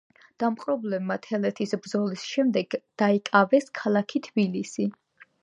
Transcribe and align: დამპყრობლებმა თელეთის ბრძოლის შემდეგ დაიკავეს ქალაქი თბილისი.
დამპყრობლებმა 0.43 1.17
თელეთის 1.25 1.75
ბრძოლის 1.83 2.23
შემდეგ 2.31 2.75
დაიკავეს 3.03 3.71
ქალაქი 3.83 4.25
თბილისი. 4.31 4.91